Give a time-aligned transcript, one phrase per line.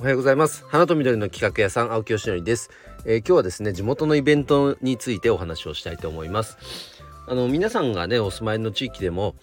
[0.00, 0.64] おはようございます。
[0.66, 2.70] 花と緑の企画屋さん青木よしのりです、
[3.04, 6.56] えー、今日はですね地元のイベントについてお話をしたいと思います。
[7.28, 9.34] あの皆さんがねお住まいの地域でも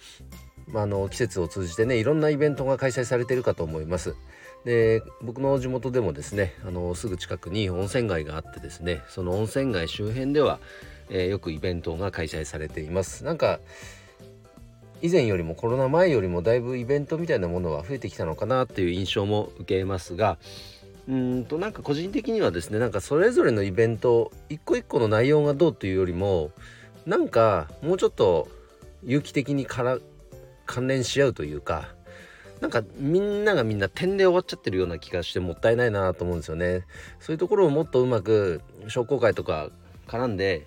[0.66, 4.16] まあ、あの季節を通じてねいろんなイベントが開催されているかと思います。
[4.64, 10.58] で僕の地元でもですねあのすぐ近くに温泉街があってですねその温泉街周辺では、
[11.08, 13.22] えー、よくイベントが開催されています。
[13.22, 13.60] なんか
[15.00, 20.38] 以前よりもコロナ前よりもだいぶイベントみたいなものは増えてきたのかなっていう印象も受けますが
[21.08, 26.50] うんとなんか個人的にはですねなんかそれぞれのイベント一個一個の内容がどうというよりも
[27.06, 28.48] なんかもうちょっと
[29.04, 29.98] 有機的にから
[30.66, 31.88] 関連し合うというか
[32.60, 36.86] なんかみんながみんな点で終わっちゃってるような気がしてもったいないなと思うんですよね。
[37.20, 39.70] そういうところをもっとうまく商工会とか
[40.08, 40.66] 絡んで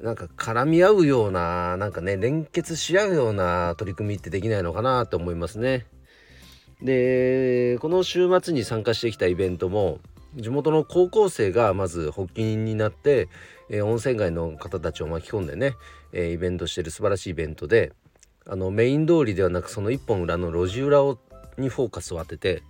[0.00, 5.86] なんか絡み合うようななんかね連結し合うような取り組みってできないのかなと思いますね。
[6.82, 9.98] でこの週末に参加してきたイベントも
[10.36, 13.28] 地元の高校生がまず発起人になって、
[13.68, 15.74] えー、温泉街の方たちを巻き込んでね、
[16.12, 17.92] えー、イベントしてる素晴らしいイベントで
[18.46, 21.18] あのメイン通りではなくその一本裏の路地裏を
[21.56, 22.62] にフォーカスを当てて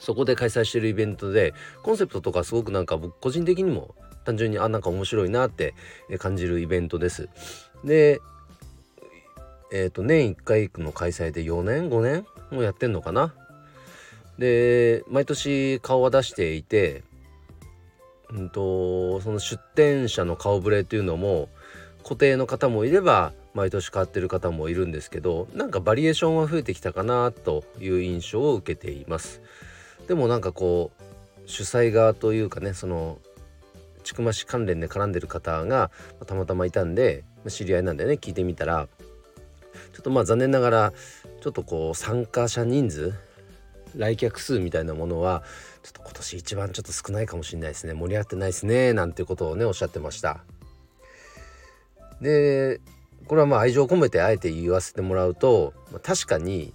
[0.00, 3.94] そこで開催してるイベントでコンセプトとかすごくなんか僕個人的にも
[4.26, 5.74] 単純にあなんか面白いなって
[6.18, 7.28] 感じるイベントです。
[7.84, 8.20] で
[9.72, 13.32] えっ、ー、と年1回の開催で4年5年もやってんのかな？
[14.38, 17.04] で毎年顔は出していて、
[18.30, 21.48] うんと、その出店者の顔ぶれっていうのも
[22.02, 29.40] 固定の方もいれば毎年変わってる方もいるんですけどなんかバリエーションは増えてきたかなという印象を受けています。
[30.08, 31.02] でもなんかこう
[31.46, 33.18] 主催側というかねその
[34.06, 35.90] 千曲市関連で絡んでる方が
[36.26, 38.88] たまたまいたんで知り合いなんでね聞いてみたら。
[39.92, 40.92] ちょっとまあ残念ながら
[41.40, 43.14] ちょっとこう参加者人数
[43.94, 45.42] 来客数みたいなものは
[45.82, 47.94] ちょっと今年一番ちょっと少ないかもしれないですね。
[47.94, 50.44] 盛り上がってないですねなんてことをねおっしゃってました。
[52.20, 52.80] で
[53.26, 56.72] これはまあ愛情を込めてあえて言わせてもらうと確かに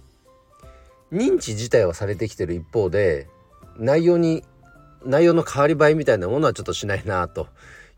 [1.12, 3.28] 認知自体はされてきてる一方で
[3.78, 4.44] 内容に
[5.04, 7.48] 内容の変わり映えみたいなものはちょっとしないなと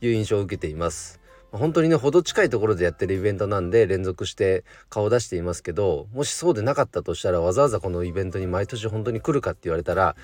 [0.00, 1.20] いう印象を受けています。
[1.50, 10.16] 本当にねほど近いところでやってるイベントなんで連続して顔を出していますけどもしそうでなかったとしたらわざわざこのイベントに毎年本当に来るかって言われたら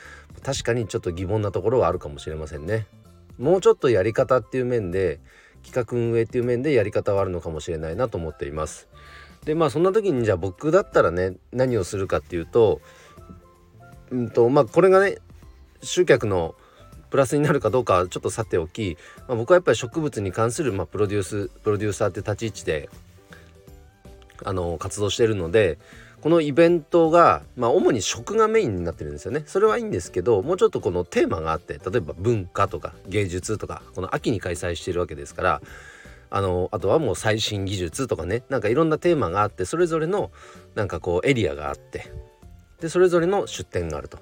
[0.42, 2.86] 確かにちょっと疑問なところはあるかもしれませんね。
[3.38, 5.20] もうちょっとやり方っていう面で
[5.64, 8.88] 企画運営っていう面でやり方はあるのかもしれないなと思っています。
[9.44, 12.80] でまあそんな時にじゃあ僕だったらね何をするかっていうと
[14.10, 15.18] うんとまあこれがね
[15.82, 16.54] 集客の
[17.10, 18.96] プラスになるかどうかちょっとさておき、
[19.28, 22.88] まあ、僕はやっぱり植物に関する、まあ、プロデュースプロデューサーって立ち位置で
[24.44, 25.78] あの活動してるので
[26.22, 29.42] このイベントが、まあ、主に食がメインになってるんですよね。
[29.46, 35.62] それはいいんですけどもうちょっとこのテーマがあって例えば文化とか芸術とかこの秋に開催してるわけですから
[36.30, 40.30] あのあとはもう最新技術とかねなんかいろんなテーマがあってそれぞれの
[40.74, 42.12] なんかこうエリアがあって
[42.80, 44.18] でそれぞれの出店があると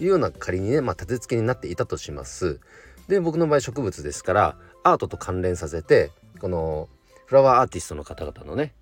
[0.00, 2.60] いうような仮にね、まあ、立て付けになっていたとします。
[3.08, 6.88] で僕の場合植物ですからアートと関連させてこの
[7.26, 8.72] フラワーアーティストの方々のね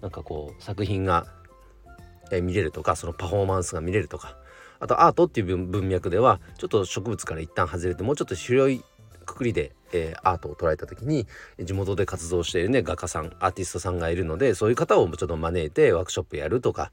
[0.00, 1.26] なんかこう作品が、
[2.42, 4.36] 見れるとかそのパフォーマンスが見れるとか
[4.80, 8.82] あとアートっていう文脈ではちょっと植物から一旦外れてもうちょっと広い
[9.24, 11.28] くくりで、えー、アートを捉えた時に
[11.62, 16.90] 地元で活動しているね画家さんアーティストさんがいるのでそういう方をちょっと招いてワークショップやるとか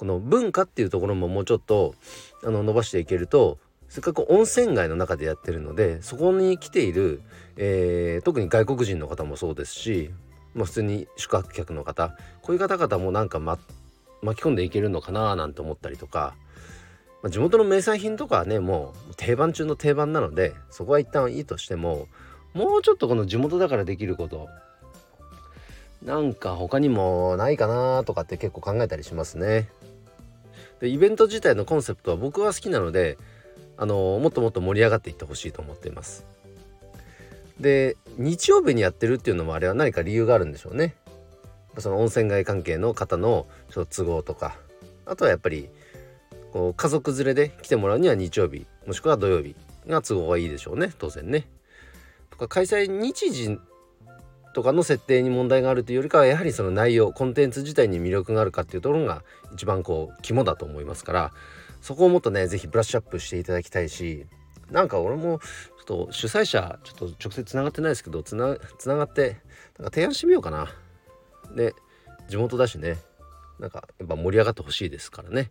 [0.00, 1.94] この文化っていうところももうちょっと
[2.42, 3.58] あの伸ばしていけると
[3.90, 7.20] せっかく温泉街の中でやってるのでそこに来ている、
[7.58, 10.10] えー、特に外国人の方もそうですし、
[10.54, 13.58] まあ、普通に宿泊客の方こういう方々もなんか、ま、
[14.22, 16.34] 巻き込んでいけるのかななんて思ったりとか、
[17.22, 22.08] まあ、地元の名産品とかはねもう定番中の定番なのでそこは一旦いいとしても
[22.54, 24.48] もうちょっとこの地元だからできること
[26.02, 29.68] なんか他にもないかなとかって結構考えたりしますね。
[30.80, 33.18] でイベント自体のコンセプトは僕は好きなので
[33.76, 36.24] あのもっともっと盛り上がっていってほしいと思っています
[37.58, 40.94] で日曜日にやってるっていうのもあれは何か理由があるんでしょうね
[41.78, 44.56] その温泉街関係の方のちょっと都合とか
[45.06, 45.68] あとはやっぱり
[46.52, 49.54] こう家族連れで来てもらうには日曜日もしくは土曜日
[49.86, 51.46] が都合がいいでしょうね当然ね。
[52.30, 53.58] とか開催日時
[54.52, 59.22] とかの設定に問題があるというよりかはやはりその内容コンテンツ自体に魅力があるかっていうところが
[59.54, 61.32] 一番こう肝だと思いますから
[61.80, 64.26] そこをもっとね是非ブラッシュアップしていただきたいし
[64.70, 65.40] なんか俺も
[65.78, 69.38] ちょっと主催者ちょっと直接つながってないですけどつながって
[69.78, 70.68] なんか提案してみようかな。
[71.54, 71.74] で
[72.28, 72.98] 地元だしね
[73.58, 75.50] なんかやっぱ盛り上がってほしいですからね。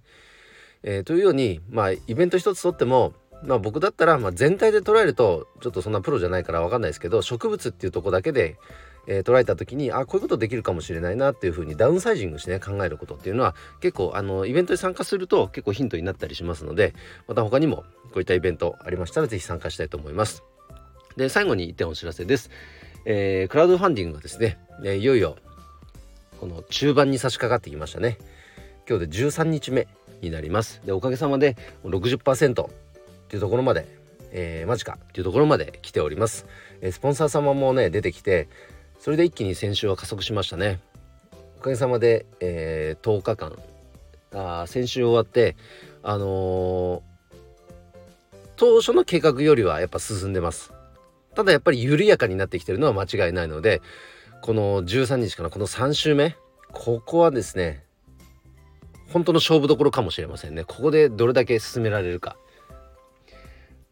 [0.83, 3.13] えー、というようにまあイベント一つとっても
[3.43, 8.57] まあ僕だったらま全体で捉えるとちょっとそんなプロじゃないから分かんないですけど植物っていうとこだけで、
[9.07, 16.93] えー、捉えた時にあこういうことできるかもしれないなっていうふうにダウンサイジングしてね考えることっていうのは結構あのイベントに参加すると結構ヒントになったりしますので
[17.27, 17.77] また他にも
[18.11, 20.43] こういったイベントありましたら是非参加したいと思います。
[21.15, 22.49] で最後に1点お知らせです。
[23.05, 25.37] えー、クラウドファンディングがですね、えいよいよ
[26.39, 28.17] この中盤に差し掛かってきましたね。
[28.87, 29.87] 今日で13日目
[30.21, 30.81] になります。
[30.85, 32.69] でおかげさまで60%
[33.29, 33.85] っていうところまで、
[34.31, 36.47] えー、マジかっていうところまで来ております、
[36.81, 38.49] えー、スポンサー様もね出てきて
[38.99, 40.79] それで一気に先週は加速しましたね。
[41.59, 43.55] おかげさまで、えー、10日間。
[44.33, 45.55] あ先週終わって
[46.03, 47.01] あのー、
[48.55, 50.73] 当初の計画よりはやっぱ進んでます。
[51.35, 53.81] ただやっぱり緩やかになってきてるのは間違いないので
[54.41, 56.35] この13日からこの3週目
[56.73, 57.83] ここはですね
[59.13, 60.63] 本当の勝負どころかもしれませんね。
[60.65, 62.35] ここでどれだけ進められるか。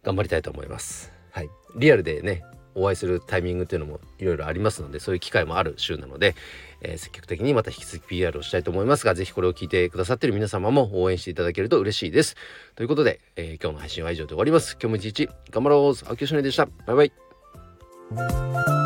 [0.07, 1.12] 頑張りたいと思います。
[1.31, 2.44] はい、リアルでね
[2.75, 6.36] お会いするタイミングっていうのもいろいろありますのでそういう機会もある週なので、
[6.81, 12.36] えー、積極的にまた引き続き PR をしたいと思いますが是非これを聞いてくださってる皆様も応援していただけると嬉しいです。
[12.75, 14.77] ということで、えー、今日の配信は以上で終わります。
[14.80, 16.68] 今日も一日頑張ろう青木よしのりでした。
[16.86, 17.09] バイ
[18.15, 18.76] バイ。